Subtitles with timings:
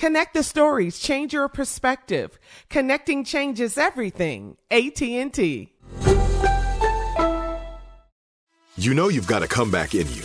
[0.00, 2.38] Connect the stories, change your perspective.
[2.70, 4.56] Connecting changes everything.
[4.70, 5.74] AT&T.
[8.78, 10.22] You know you've got a comeback in you.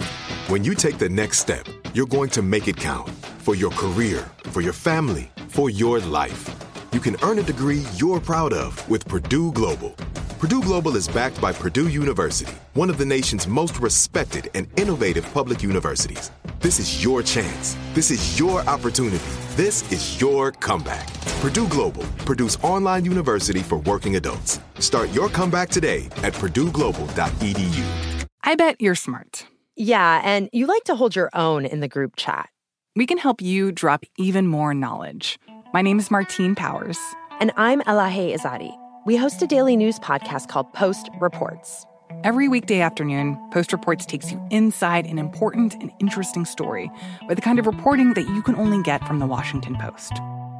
[0.48, 3.10] When you take the next step, you're going to make it count
[3.40, 6.50] for your career, for your family, for your life.
[6.94, 9.94] You can earn a degree you're proud of with Purdue Global.
[10.40, 15.24] Purdue Global is backed by Purdue University, one of the nation's most respected and innovative
[15.34, 16.30] public universities.
[16.60, 17.78] This is your chance.
[17.94, 19.24] This is your opportunity.
[19.56, 21.08] This is your comeback.
[21.40, 24.60] Purdue Global, Purdue's online university for working adults.
[24.80, 28.28] Start your comeback today at purdueglobal.edu.
[28.44, 29.46] I bet you're smart.
[29.78, 32.50] Yeah, and you like to hold your own in the group chat.
[32.94, 35.40] We can help you drop even more knowledge.
[35.74, 37.00] My name is Martine Powers.
[37.40, 38.76] And I'm Elahe Izadi.
[39.06, 41.86] We host a daily news podcast called Post Reports.
[42.24, 46.90] Every weekday afternoon, Post Reports takes you inside an important and interesting story
[47.28, 50.14] with the kind of reporting that you can only get from the Washington Post.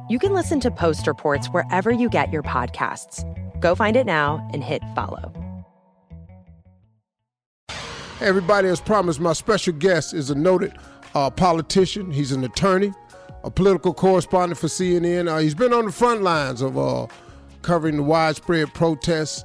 [0.08, 3.24] You can listen to Post Reports wherever you get your podcasts.
[3.60, 5.32] Go find it now and hit follow.
[8.20, 10.72] Hey everybody, as promised, my special guest is a noted
[11.16, 12.12] uh, politician.
[12.12, 12.92] He's an attorney,
[13.42, 15.28] a political correspondent for CNN.
[15.28, 17.08] Uh, he's been on the front lines of uh,
[17.66, 19.44] covering the widespread protests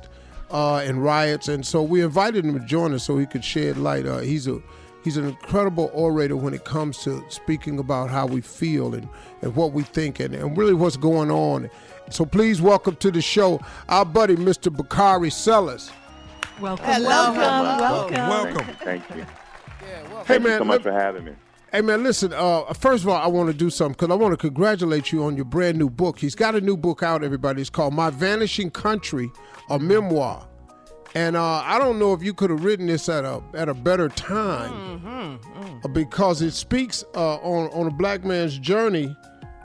[0.52, 3.78] uh, and riots, and so we invited him to join us so he could shed
[3.78, 4.06] light.
[4.06, 4.62] Uh, he's a
[5.04, 9.09] he's an incredible orator when it comes to speaking about how we feel and,
[9.42, 11.68] and what we think and, and really what's going on.
[12.12, 13.59] So please welcome to the show
[13.90, 14.72] our buddy Mr.
[14.72, 15.90] Bakari Sellers.
[16.59, 16.86] Welcome.
[16.86, 17.34] Hello.
[17.34, 18.14] Welcome.
[18.16, 18.76] Welcome.
[18.84, 19.16] Thank you.
[19.16, 19.24] Thank you.
[19.24, 21.32] Hey Thank you man, so much let- for having me.
[21.72, 22.34] Hey man, listen.
[22.34, 25.24] Uh, first of all, I want to do something because I want to congratulate you
[25.24, 26.20] on your brand new book.
[26.20, 27.24] He's got a new book out.
[27.24, 29.32] Everybody, it's called "My Vanishing Country,"
[29.70, 30.46] a memoir.
[31.16, 33.74] And uh, I don't know if you could have written this at a at a
[33.74, 35.40] better time
[35.82, 39.16] uh, because it speaks uh, on on a black man's journey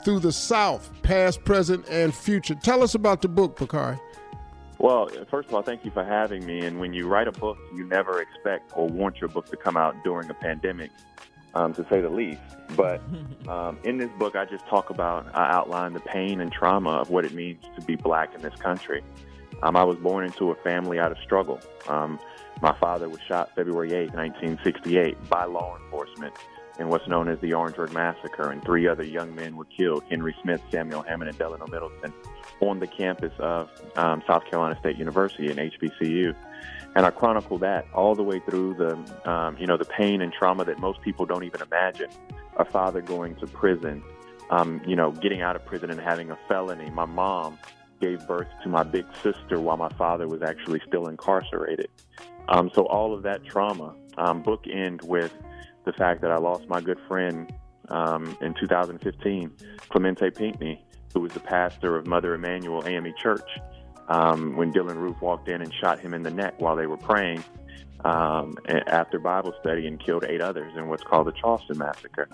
[0.05, 2.55] through the South, past, present, and future.
[2.55, 3.99] Tell us about the book, Bakari.
[4.79, 6.59] Well, first of all, thank you for having me.
[6.59, 9.75] And when you write a book, you never expect or want your book to come
[9.75, 10.91] out during a pandemic,
[11.57, 12.41] um, to say the least.
[12.75, 13.01] But
[13.47, 17.09] um, in this book, I just talk about, I outline the pain and trauma of
[17.09, 19.03] what it means to be black in this country.
[19.63, 21.59] Um, I was born into a family out of struggle.
[21.87, 22.19] Um,
[22.61, 26.33] my father was shot February 8, 1968, by law enforcement
[26.79, 30.35] in what's known as the Orangeburg Massacre, and three other young men were killed Henry
[30.43, 32.13] Smith, Samuel Hammond, and Delano Middleton
[32.59, 36.35] on the campus of um, South Carolina State University in HBCU.
[36.97, 40.33] And I chronicle that all the way through the, um, you know, the pain and
[40.33, 42.09] trauma that most people don't even imagine.
[42.57, 44.03] A father going to prison,
[44.49, 46.89] um, you know, getting out of prison and having a felony.
[46.89, 47.59] My mom
[48.01, 51.89] gave birth to my big sister while my father was actually still incarcerated.
[52.47, 55.35] Um, so all of that trauma um, bookend with
[55.85, 57.53] the fact that I lost my good friend
[57.89, 59.51] um, in 2015,
[59.91, 60.83] Clementa Pinckney,
[61.13, 63.47] who was the pastor of Mother Emanuel AME Church,
[64.07, 66.97] um, when Dylann Roof walked in and shot him in the neck while they were
[66.97, 67.43] praying
[68.05, 68.57] um,
[68.87, 72.29] after Bible study and killed eight others in what's called the Charleston Massacre.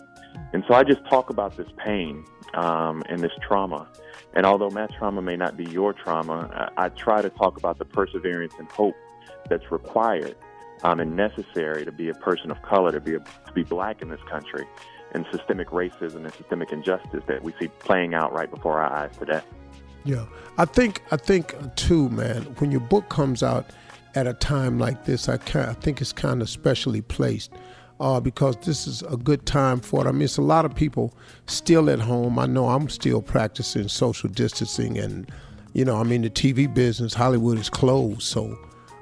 [0.51, 3.87] And so I just talk about this pain um, and this trauma.
[4.35, 7.79] And although my trauma may not be your trauma, I, I try to talk about
[7.79, 8.95] the perseverance and hope
[9.49, 10.35] that's required
[10.83, 14.01] um, and necessary to be a person of color, to be a, to be black
[14.01, 14.65] in this country.
[15.13, 19.15] and systemic racism and systemic injustice that we see playing out right before our eyes
[19.17, 19.41] today.
[20.05, 20.25] Yeah,
[20.57, 22.43] I think I think too, man.
[22.57, 23.69] When your book comes out
[24.15, 27.51] at a time like this, I, I think it's kind of specially placed
[27.99, 30.09] uh, because this is a good time for it.
[30.09, 31.15] I mean, it's a lot of people
[31.45, 32.37] still at home.
[32.37, 35.31] I know I'm still practicing social distancing, and
[35.73, 38.57] you know, I mean, the TV business, Hollywood is closed, so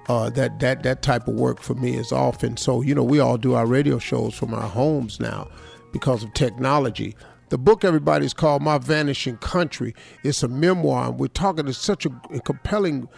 [0.08, 2.44] uh, that that that type of work for me is off.
[2.44, 5.48] And so, you know, we all do our radio shows from our homes now
[5.92, 7.16] because of technology.
[7.52, 9.94] The book, everybody, is called My Vanishing Country.
[10.24, 11.10] It's a memoir.
[11.10, 13.10] and We're talking, it's such a, a compelling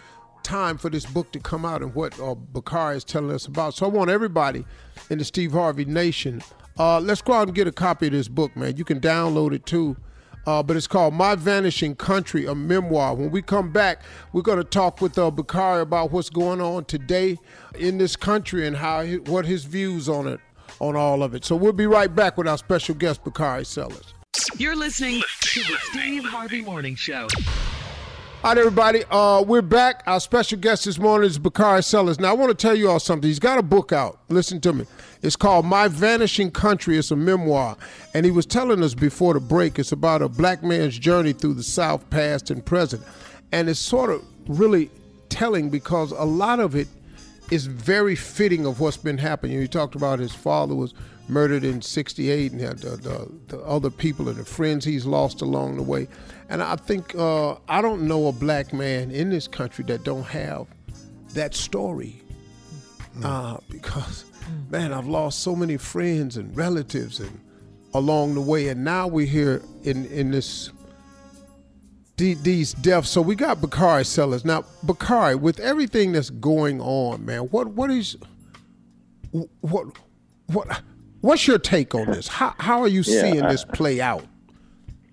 [0.42, 3.74] time for this book to come out and what uh, Bakari is telling us about.
[3.74, 4.64] So I want everybody
[5.08, 6.42] in the Steve Harvey Nation,
[6.76, 8.76] uh, let's go out and get a copy of this book, man.
[8.76, 9.96] You can download it too.
[10.48, 13.14] Uh, but it's called My Vanishing Country, a memoir.
[13.14, 14.02] When we come back,
[14.32, 17.38] we're going to talk with uh, Bakari about what's going on today
[17.78, 20.40] in this country and how what his views on it,
[20.80, 21.44] on all of it.
[21.44, 24.13] So we'll be right back with our special guest, Bakari Sellers.
[24.56, 27.28] You're listening to the Steve Harvey Morning Show.
[28.42, 29.04] All right, everybody.
[29.10, 30.02] Uh, we're back.
[30.06, 32.18] Our special guest this morning is Bakari Sellers.
[32.18, 33.28] Now, I want to tell you all something.
[33.28, 34.18] He's got a book out.
[34.28, 34.86] Listen to me.
[35.22, 36.98] It's called My Vanishing Country.
[36.98, 37.76] It's a memoir.
[38.12, 41.54] And he was telling us before the break, it's about a black man's journey through
[41.54, 43.02] the South, past and present.
[43.52, 44.90] And it's sort of really
[45.28, 46.88] telling because a lot of it
[47.50, 49.60] is very fitting of what's been happening.
[49.60, 50.94] He talked about his father was
[51.28, 55.76] murdered in 68 and the, the, the, other people and the friends he's lost along
[55.76, 56.06] the way.
[56.48, 60.24] And I think, uh, I don't know a black man in this country that don't
[60.24, 60.66] have
[61.32, 62.20] that story.
[63.18, 63.24] Mm.
[63.24, 64.70] Uh, because, mm.
[64.70, 67.40] man, I've lost so many friends and relatives and
[67.94, 68.68] along the way.
[68.68, 70.70] And now we're here in, in this
[72.16, 73.10] these deaths.
[73.10, 74.44] So we got Bakari Sellers.
[74.44, 78.16] Now, Bakari, with everything that's going on, man, what what is
[79.60, 79.86] what
[80.46, 80.82] what
[81.24, 82.28] What's your take on this?
[82.28, 84.26] How how are you yeah, seeing I, this play out?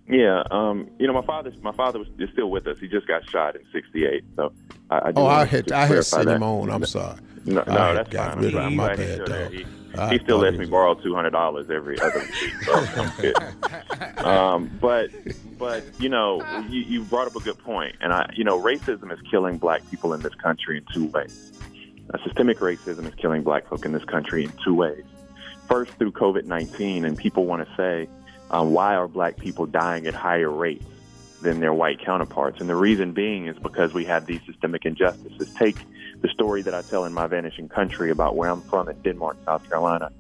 [0.10, 2.78] Yeah, um, you know, my father my father was, is still with us.
[2.82, 4.26] He just got shot in '68.
[4.36, 4.52] So
[4.90, 6.70] I, I oh, I had I had sent him on.
[6.70, 7.18] I'm sorry.
[7.46, 8.44] No, no that's got fine.
[8.44, 9.54] Rid of my bad, dog.
[9.54, 9.66] He,
[10.10, 13.34] he still lets me borrow two hundred dollars every other week.
[14.18, 15.12] So um, but
[15.62, 19.14] but you know, you, you brought up a good point, and I you know, racism
[19.14, 21.54] is killing black people in this country in two ways.
[22.14, 25.06] Uh, systemic racism is killing black folk in this country in two ways
[25.72, 28.10] first through COVID 19, and people want to say,
[28.50, 30.86] um, why are black people dying at higher rates
[31.42, 32.60] than their white counterparts?
[32.60, 35.54] And the reason being is because we have these systemic injustices.
[35.54, 35.78] Take
[36.20, 39.38] the story that I tell in My Vanishing Country about where I'm from in Denmark,
[39.46, 40.12] South Carolina.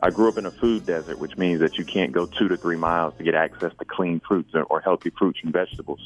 [0.00, 2.56] I grew up in a food desert, which means that you can't go two to
[2.56, 6.00] three miles to get access to clean fruits or, or healthy fruits and vegetables.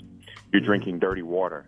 [0.51, 0.67] You're mm-hmm.
[0.67, 1.67] drinking dirty water.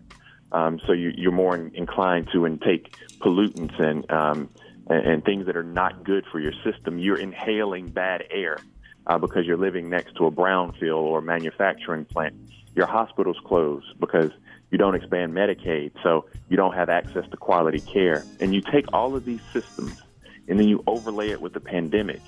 [0.51, 4.49] Um, so you, are more in, inclined to intake pollutants and um,
[4.87, 8.59] and, and things that are not good for your system, you're inhaling bad air
[9.07, 12.35] uh, because you're living next to a brownfield or manufacturing plant.
[12.75, 14.31] Your hospital's closed because
[14.71, 18.25] you don't expand Medicaid, so you don't have access to quality care.
[18.39, 20.01] And you take all of these systems
[20.47, 22.21] and then you overlay it with the pandemic.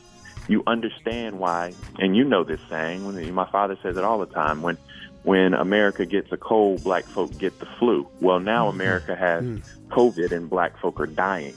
[0.48, 3.06] You understand why, and you know this saying.
[3.06, 4.62] When my father says it all the time.
[4.62, 4.78] When
[5.24, 8.08] when America gets a cold, black folk get the flu.
[8.22, 8.80] Well, now mm-hmm.
[8.80, 9.92] America has mm-hmm.
[9.92, 11.56] COVID, and black folk are dying.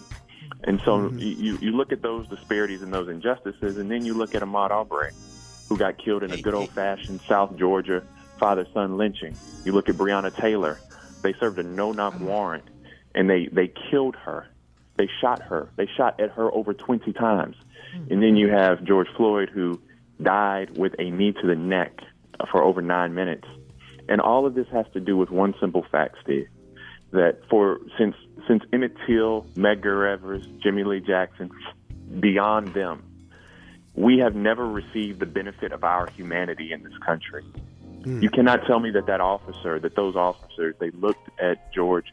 [0.65, 1.19] And so mm-hmm.
[1.19, 4.71] you, you look at those disparities and those injustices, and then you look at Ahmaud
[4.71, 5.13] Arbery,
[5.69, 8.03] who got killed in a good old fashioned South Georgia
[8.39, 9.37] father son lynching.
[9.65, 10.81] You look at Breonna Taylor,
[11.23, 12.27] they served a no knock mm-hmm.
[12.27, 12.65] warrant,
[13.15, 14.49] and they, they killed her.
[15.01, 15.71] They shot her.
[15.77, 17.57] They shot at her over 20 times.
[17.97, 18.13] Mm-hmm.
[18.13, 19.81] And then you have George Floyd, who
[20.23, 22.01] died with a knee to the neck
[22.53, 23.49] for over nine minutes.
[24.11, 26.49] And all of this has to do with one simple fact, Steve,
[27.13, 28.15] that for since
[28.47, 31.51] since Emmett Till, Medgar Evers, Jimmie Lee Jackson,
[32.21, 33.03] beyond them,
[33.95, 37.43] we have never received the benefit of our humanity in this country.
[38.03, 38.23] Mm.
[38.23, 42.13] You cannot tell me that that officer, that those officers, they looked at George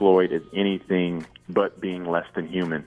[0.00, 2.86] Floyd as anything but being less than human.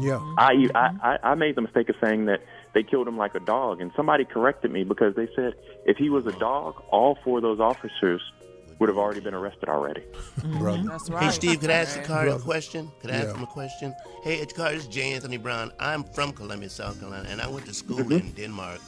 [0.00, 0.20] Yeah.
[0.38, 2.40] I, I, I made the mistake of saying that
[2.72, 5.52] they killed him like a dog, and somebody corrected me because they said
[5.84, 8.22] if he was a dog, all four of those officers
[8.78, 10.02] would have already been arrested already.
[10.40, 10.86] Mm-hmm.
[10.88, 11.24] That's right.
[11.24, 12.90] Hey, Steve, could I ask the card a question?
[13.00, 13.24] Could I yeah.
[13.24, 13.94] ask him a question?
[14.22, 15.12] Hey, it's Card, this is J.
[15.14, 15.72] Anthony Brown.
[15.78, 18.12] I'm from Columbia, South Carolina, and I went to school mm-hmm.
[18.12, 18.80] in Denmark.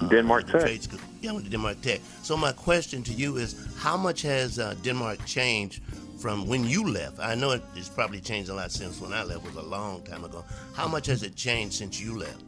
[0.00, 0.62] Uh, Denmark Tech.
[0.62, 0.98] Trade school.
[1.20, 2.00] Yeah, I went to Denmark Tech.
[2.22, 5.82] So my question to you is, how much has uh, Denmark changed
[6.20, 7.18] from when you left?
[7.18, 9.46] I know it, it's probably changed a lot since when I left.
[9.46, 10.44] It was a long time ago.
[10.74, 12.42] How much has it changed since you left?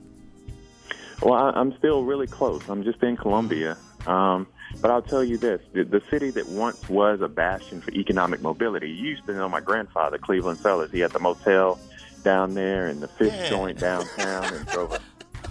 [1.22, 2.62] Well, I'm still really close.
[2.68, 3.76] I'm just in Columbia.
[4.06, 4.46] Um,
[4.80, 8.42] but I'll tell you this the, the, city that once was a bastion for economic
[8.42, 10.90] mobility, you used to know my grandfather, Cleveland Sellers.
[10.90, 11.78] He had the motel
[12.24, 13.48] down there and the fish yeah.
[13.48, 15.00] joint downtown and drove a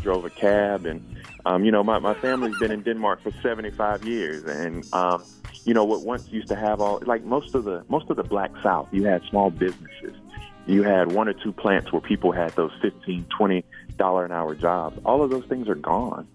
[0.01, 1.03] drove a cab, and
[1.45, 5.23] um, you know, my my family's been in Denmark for 75 years, and um,
[5.65, 8.23] you know what once used to have all like most of the most of the
[8.23, 10.15] Black South, you had small businesses,
[10.65, 13.63] you had one or two plants where people had those 15, 20
[13.97, 14.99] dollar an hour jobs.
[15.05, 16.27] All of those things are gone,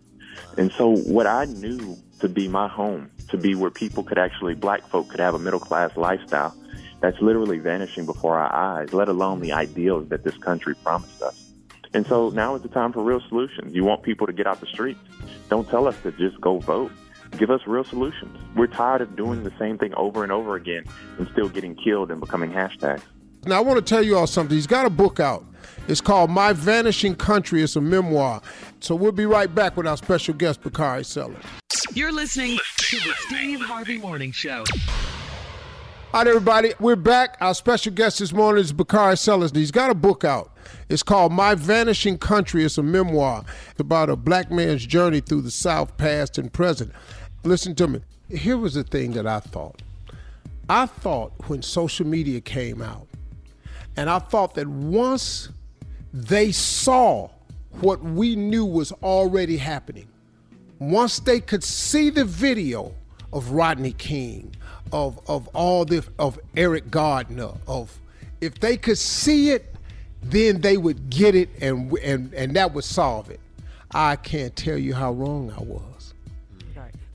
[0.56, 4.54] and so what I knew to be my home, to be where people could actually,
[4.54, 6.54] black folk could have a middle class lifestyle
[7.00, 11.46] that's literally vanishing before our eyes, let alone the ideals that this country promised us.
[11.92, 13.74] And so now is the time for real solutions.
[13.74, 15.00] You want people to get out the streets.
[15.48, 16.92] Don't tell us to just go vote.
[17.32, 18.38] Give us real solutions.
[18.54, 20.84] We're tired of doing the same thing over and over again
[21.18, 23.02] and still getting killed and becoming hashtags.
[23.44, 24.56] Now, I want to tell you all something.
[24.56, 25.44] He's got a book out.
[25.88, 27.62] It's called My Vanishing Country.
[27.62, 28.42] It's a memoir.
[28.80, 31.36] So we'll be right back with our special guest, Bakari Sellers.
[31.92, 34.64] You're listening to the Steve Harvey Morning Show.
[36.16, 37.36] All right, everybody, we're back.
[37.42, 39.50] Our special guest this morning is Bakari Sellers.
[39.50, 40.50] He's got a book out.
[40.88, 42.64] It's called My Vanishing Country.
[42.64, 43.44] It's a memoir
[43.78, 46.90] about a black man's journey through the South, past and present.
[47.44, 48.00] Listen to me.
[48.30, 49.82] Here was the thing that I thought.
[50.70, 53.06] I thought when social media came out,
[53.98, 55.50] and I thought that once
[56.14, 57.28] they saw
[57.82, 60.08] what we knew was already happening,
[60.78, 62.94] once they could see the video
[63.34, 64.56] of Rodney King,
[64.92, 67.98] of of all the of Eric Garner, of
[68.40, 69.74] if they could see it,
[70.22, 73.40] then they would get it and and and that would solve it.
[73.92, 76.14] I can't tell you how wrong I was.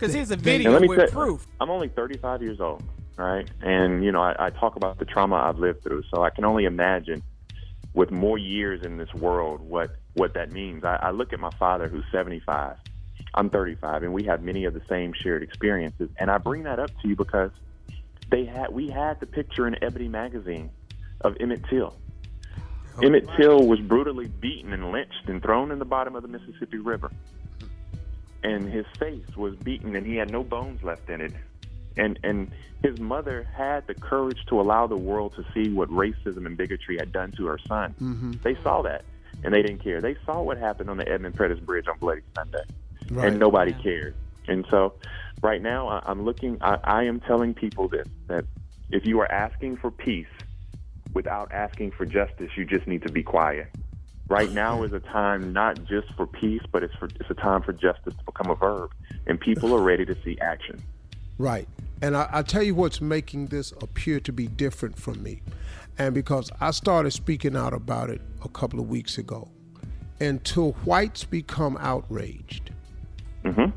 [0.02, 1.46] Because here's a video with say, proof.
[1.60, 2.82] I'm only 35 years old,
[3.18, 3.48] right?
[3.62, 6.44] And you know, I, I talk about the trauma I've lived through, so I can
[6.44, 7.22] only imagine
[7.94, 10.84] with more years in this world what what that means.
[10.84, 12.78] I, I look at my father, who's 75.
[13.34, 16.10] I'm 35, and we have many of the same shared experiences.
[16.18, 17.52] And I bring that up to you because
[18.30, 20.70] they had we had the picture in Ebony magazine
[21.22, 21.96] of Emmett Till.
[23.02, 26.78] Emmett Till was brutally beaten and lynched and thrown in the bottom of the Mississippi
[26.78, 27.12] River.
[28.44, 31.34] And his face was beaten and he had no bones left in it.
[31.98, 32.52] And and
[32.82, 36.98] his mother had the courage to allow the world to see what racism and bigotry
[36.98, 37.94] had done to her son.
[38.02, 38.32] Mm-hmm.
[38.44, 39.04] They saw that
[39.44, 40.02] and they didn't care.
[40.02, 42.64] They saw what happened on the Edmund Pettus Bridge on Bloody Sunday.
[43.12, 43.28] Right.
[43.28, 44.16] And nobody cared.
[44.48, 44.94] And so
[45.42, 48.46] right now I, I'm looking I, I am telling people this that
[48.90, 50.28] if you are asking for peace
[51.14, 53.68] without asking for justice, you just need to be quiet.
[54.30, 57.62] Right now is a time not just for peace, but it's for it's a time
[57.62, 58.92] for justice to become a verb,
[59.28, 60.82] and people are ready to see action.
[61.38, 61.68] Right.
[62.02, 65.42] And I, I tell you what's making this appear to be different from me.
[65.98, 69.50] And because I started speaking out about it a couple of weeks ago,
[70.20, 72.72] until whites become outraged,
[73.44, 73.72] Mm-hmm.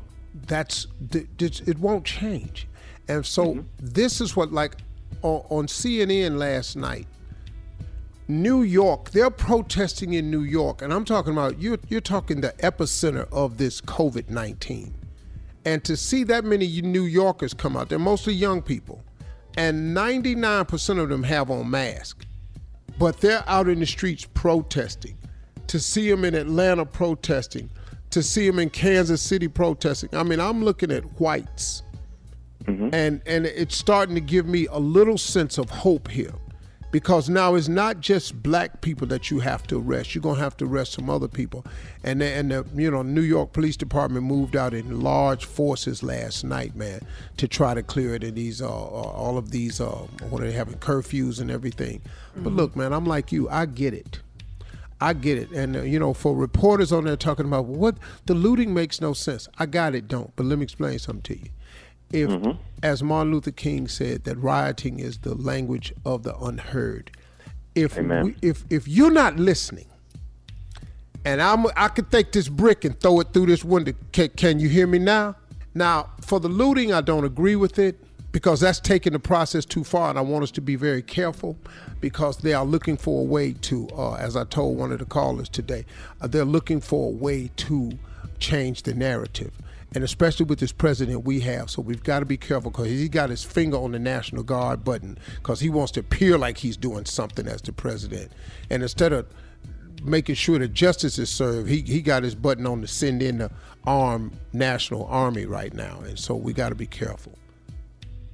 [0.47, 2.67] that's th- th- it won't change.
[3.07, 4.77] And so this is what like
[5.21, 7.07] on, on CNN last night,
[8.27, 12.53] New York, they're protesting in New York, and I'm talking about you're you're talking the
[12.59, 14.95] epicenter of this COVID nineteen,
[15.63, 19.03] and to see that many New Yorkers come out, they're mostly young people,
[19.57, 22.25] and 99% of them have on masks,
[22.97, 25.17] but they're out in the streets protesting.
[25.67, 27.69] To see them in Atlanta protesting,
[28.11, 30.09] to see them in Kansas City protesting.
[30.13, 31.83] I mean, I'm looking at whites,
[32.93, 36.33] and and it's starting to give me a little sense of hope here,
[36.91, 40.15] because now it's not just black people that you have to arrest.
[40.15, 41.65] You're gonna have to arrest some other people,
[42.03, 46.01] and the, and the you know New York Police Department moved out in large forces
[46.01, 47.01] last night, man,
[47.37, 48.23] to try to clear it.
[48.23, 52.01] And these uh, uh, all of these uh, what are they having curfews and everything.
[52.37, 53.49] But look, man, I'm like you.
[53.49, 54.19] I get it.
[55.01, 55.51] I get it.
[55.51, 59.13] And, uh, you know, for reporters on there talking about what the looting makes no
[59.13, 59.47] sense.
[59.57, 60.33] I got it, don't.
[60.35, 61.49] But let me explain something to you.
[62.11, 62.29] If,
[62.83, 67.11] as Martin Luther King said, that rioting is the language of the unheard.
[67.73, 69.87] If we, if if you're not listening,
[71.25, 73.93] and I'm I could take this brick and throw it through this window.
[74.13, 75.35] Can, can you hear me now?
[75.73, 77.99] Now, for the looting, I don't agree with it
[78.35, 81.57] because that's taking the process too far, and I want us to be very careful
[82.01, 85.05] because they are looking for a way to, uh, as I told one of the
[85.05, 85.85] callers today,
[86.19, 87.97] uh, they're looking for a way to
[88.39, 89.53] change the narrative.
[89.93, 93.07] And especially with this president we have, so we've got to be careful because he
[93.07, 96.75] got his finger on the National Guard button because he wants to appear like he's
[96.75, 98.33] doing something as the president.
[98.69, 99.27] And instead of
[100.03, 101.69] making sure that justice is served.
[101.69, 103.51] He he got his button on to send in the
[103.85, 107.31] armed national army right now, and so we got to be careful.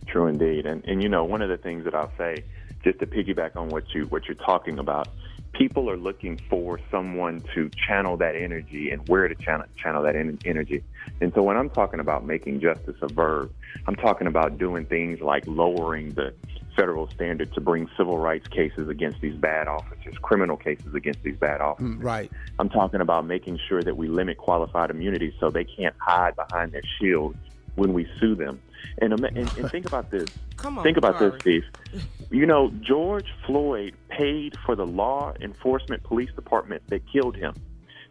[0.08, 0.66] True indeed.
[0.66, 2.44] And and you know, one of the things that I'll say,
[2.84, 5.10] just to piggyback on what you what you're talking about,
[5.54, 10.16] people are looking for someone to channel that energy and where to channel channel that
[10.16, 10.84] en- energy.
[11.20, 13.52] And so when I'm talking about making justice a verb,
[13.88, 16.34] I'm talking about doing things like lowering the
[16.76, 21.36] federal standard to bring civil rights cases against these bad officers, criminal cases against these
[21.36, 21.98] bad officers.
[21.98, 22.32] Mm, right.
[22.60, 26.72] I'm talking about making sure that we limit qualified immunity so they can't hide behind
[26.72, 27.36] their shield
[27.76, 28.62] when we sue them.
[28.98, 30.30] And, and, and think about this.
[30.58, 31.64] Come on, think about this, Steve.
[32.30, 37.54] You know, George Floyd paid for the law enforcement police department that killed him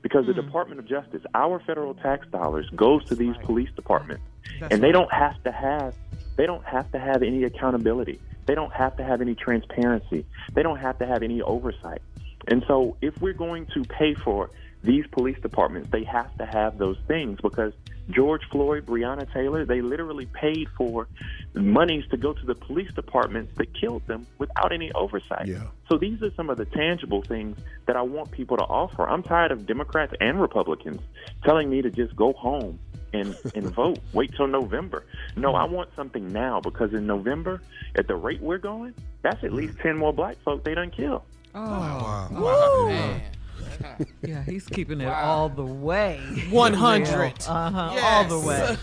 [0.02, 0.40] because the hmm.
[0.40, 4.24] Department of Justice, our federal tax dollars, goes to these police departments,
[4.58, 4.92] That's and they right.
[4.92, 5.94] don't have to have
[6.36, 8.18] they don't have to have any accountability.
[8.46, 10.24] They don't have to have any transparency.
[10.54, 12.00] They don't have to have any oversight.
[12.48, 14.50] And so, if we're going to pay for
[14.82, 17.74] these police departments, they have to have those things because
[18.12, 21.08] George Floyd, Breonna Taylor, they literally paid for
[21.54, 25.46] monies to go to the police departments that killed them without any oversight.
[25.46, 25.64] Yeah.
[25.88, 29.08] So these are some of the tangible things that I want people to offer.
[29.08, 31.00] I'm tired of Democrats and Republicans
[31.44, 32.78] telling me to just go home
[33.12, 33.98] and, and vote.
[34.12, 35.04] Wait till November.
[35.36, 37.60] No, I want something now because in November,
[37.96, 39.54] at the rate we're going, that's at mm.
[39.54, 41.24] least 10 more black folk they done kill.
[41.54, 42.88] Oh, Woo.
[42.88, 43.22] man.
[44.22, 46.20] Yeah, he's keeping it all the way.
[46.50, 47.34] 100.
[47.48, 48.76] Uh-huh, all the way.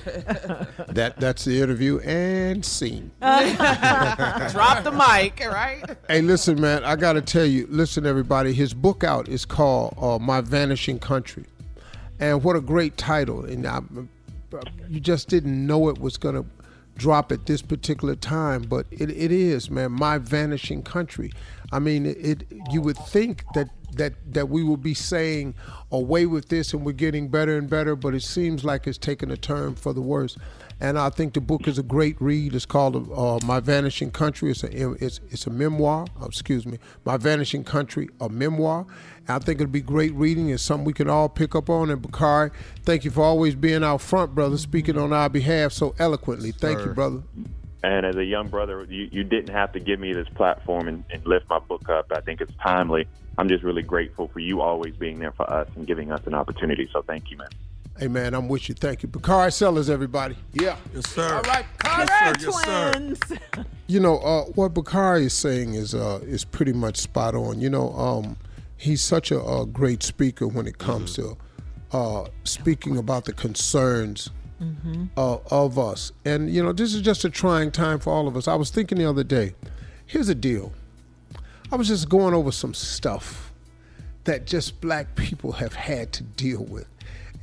[0.93, 3.11] That that's the interview and scene.
[3.19, 5.83] Drop the mic, right?
[6.07, 9.95] Hey, listen, man, I got to tell you, listen, everybody, his book out is called
[9.99, 11.45] uh, My Vanishing Country.
[12.19, 13.45] And what a great title.
[13.45, 13.81] And I,
[14.89, 16.45] you just didn't know it was going to
[16.97, 21.31] drop at this particular time, but it, it is, man, My Vanishing Country.
[21.71, 25.55] I mean, it, it you would think that, that, that we will be saying
[25.91, 29.31] away with this and we're getting better and better, but it seems like it's taking
[29.31, 30.37] a turn for the worse.
[30.79, 32.53] And I think the book is a great read.
[32.53, 34.51] It's called uh, My Vanishing Country.
[34.51, 36.05] It's a it's, it's a memoir.
[36.21, 38.85] oh, excuse me, My Vanishing Country, a memoir.
[39.27, 40.49] And I think it'll be great reading.
[40.49, 41.89] It's something we can all pick up on.
[41.89, 42.51] And Bakari,
[42.83, 46.51] thank you for always being out front, brother, speaking on our behalf so eloquently.
[46.51, 47.23] Thank you, brother.
[47.87, 51.05] And as a young brother, you, you didn't have to give me this platform and,
[51.09, 52.11] and lift my book up.
[52.11, 53.07] I think it's timely.
[53.37, 56.33] I'm just really grateful for you always being there for us and giving us an
[56.33, 56.89] opportunity.
[56.91, 57.47] So thank you, man.
[57.97, 58.75] Hey, man, I'm with you.
[58.75, 59.07] Thank you.
[59.07, 60.35] Bakari Sellers, everybody.
[60.51, 60.75] Yeah.
[60.93, 61.33] Yes, sir.
[61.33, 62.45] All right, Yes, sir.
[62.45, 62.91] Yes, sir.
[62.91, 63.19] Twins.
[63.89, 67.61] You know uh, what Bakari is saying is uh, is pretty much spot on.
[67.61, 68.35] You know, um,
[68.75, 71.37] he's such a, a great speaker when it comes to
[71.93, 74.29] uh, speaking about the concerns
[75.15, 76.11] uh, of us.
[76.25, 78.47] And you know, this is just a trying time for all of us.
[78.47, 79.53] I was thinking the other day.
[80.05, 80.73] Here's a deal.
[81.71, 83.51] I was just going over some stuff
[84.23, 86.87] that just black people have had to deal with.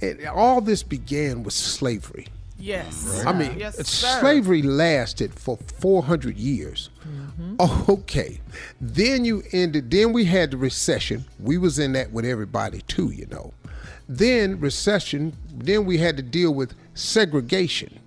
[0.01, 2.27] And all this began with slavery.
[2.59, 3.25] Yes.
[3.27, 6.89] I mean, yes, slavery lasted for 400 years.
[7.59, 8.41] Oh, okay.
[8.81, 9.91] Then you ended.
[9.91, 11.25] Then we had the recession.
[11.39, 13.53] We was in that with everybody too, you know.
[14.09, 15.35] Then recession.
[15.53, 18.01] Then we had to deal with segregation.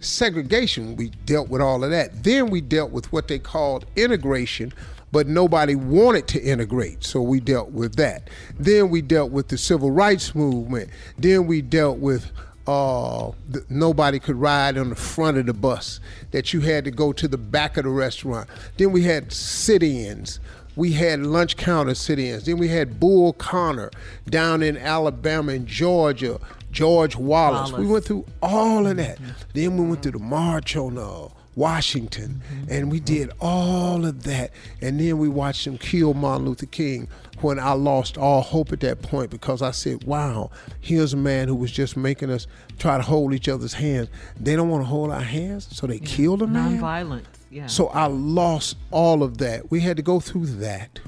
[0.00, 0.96] Segregation.
[0.96, 2.22] We dealt with all of that.
[2.22, 4.72] Then we dealt with what they called integration,
[5.12, 8.28] but nobody wanted to integrate, so we dealt with that.
[8.58, 10.90] Then we dealt with the civil rights movement.
[11.18, 12.30] Then we dealt with
[12.66, 15.98] uh, th- nobody could ride on the front of the bus,
[16.30, 18.48] that you had to go to the back of the restaurant.
[18.76, 20.38] Then we had sit ins.
[20.76, 22.44] We had lunch counter sit ins.
[22.44, 23.90] Then we had Bull Connor
[24.28, 26.38] down in Alabama and Georgia,
[26.70, 27.72] George Wallace.
[27.72, 29.18] We went through all of that.
[29.52, 34.52] Then we went through the march on uh, Washington, and we did all of that.
[34.80, 37.08] And then we watched them kill Martin Luther King
[37.42, 40.50] when I lost all hope at that point because I said, wow,
[40.80, 42.46] here's a man who was just making us
[42.78, 44.08] try to hold each other's hands.
[44.38, 46.78] They don't want to hold our hands, so they killed a man.
[46.78, 47.24] Nonviolence.
[47.50, 47.66] Yeah.
[47.66, 49.70] So I lost all of that.
[49.70, 51.00] We had to go through that.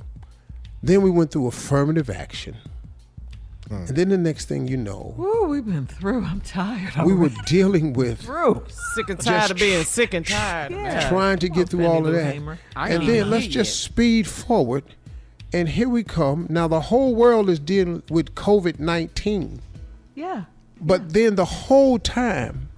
[0.83, 2.57] Then we went through affirmative action.
[3.69, 3.75] Hmm.
[3.75, 6.25] And then the next thing you know, Woo, we've been through.
[6.25, 7.07] I'm tired.
[7.07, 8.65] we were dealing with through.
[8.95, 10.73] Sick and tired of being sick and tired.
[10.73, 11.09] Yeah.
[11.11, 12.37] trying to get oh, through all of that.
[12.77, 13.93] And then let's just yet.
[13.93, 14.85] speed forward.
[15.53, 16.47] And here we come.
[16.49, 19.61] Now the whole world is dealing with COVID 19.
[20.15, 20.45] Yeah.
[20.81, 22.69] But then the whole time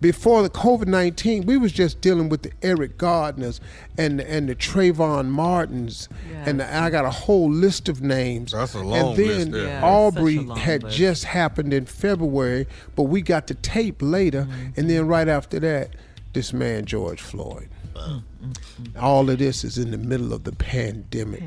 [0.00, 3.60] before the COVID nineteen, we was just dealing with the Eric Garners
[3.96, 6.08] and and the Trayvon Martins,
[6.44, 8.52] and the, I got a whole list of names.
[8.52, 9.64] That's a long And then list there.
[9.66, 10.96] Yeah, Arbery such a had list.
[10.98, 14.80] just happened in February, but we got the tape later, Mm-hmm.
[14.80, 15.90] and then right after that,
[16.34, 17.68] this man George Floyd.
[17.96, 18.98] Mm-hmm.
[18.98, 21.42] All of this is in the middle of the pandemic.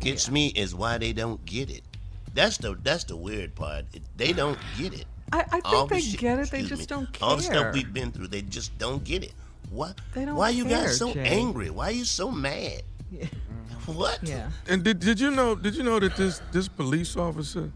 [0.00, 1.82] Gets me is why they don't get it.
[2.34, 3.84] That's the that's the weird part.
[4.16, 5.06] They don't get it.
[5.32, 6.50] I, I think the they shit- get it.
[6.50, 7.72] They just me, don't All the stuff care.
[7.72, 9.32] we've been through, they just don't get it.
[9.70, 10.00] What?
[10.14, 11.24] They don't Why you care, guys so Jay.
[11.26, 11.68] angry?
[11.70, 12.82] Why are you so mad?
[13.86, 14.18] What?
[14.22, 14.50] Yeah.
[14.66, 17.72] And did, did you know did you know that this this police officer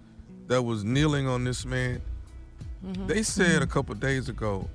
[0.47, 2.01] that was kneeling on this man,
[2.85, 3.07] Mm-hmm.
[3.07, 4.69] they said a couple days ago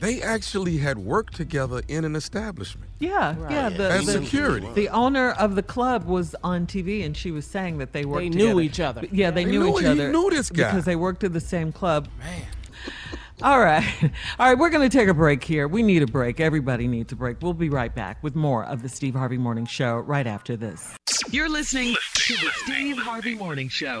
[0.00, 2.90] they actually had worked together in an establishment.
[3.00, 3.68] Yeah, yeah.
[3.68, 4.68] The, As the, security.
[4.74, 8.22] The owner of the club was on TV, and she was saying that they worked.
[8.22, 8.60] They knew together.
[8.62, 9.02] each other.
[9.12, 10.12] Yeah, they, They knew, knew- each he other.
[10.12, 10.70] knew this guy.
[10.70, 12.08] because they worked at the same club.
[12.18, 12.42] Man.
[13.40, 13.84] All right,
[14.40, 14.58] all right.
[14.58, 15.68] We're going to take a break here.
[15.68, 16.40] We need a break.
[16.40, 17.36] Everybody needs a break.
[17.40, 20.96] We'll be right back with more of the Steve Harvey Morning Show right after this.
[21.30, 24.00] You're listening to the Steve Harvey Morning Show.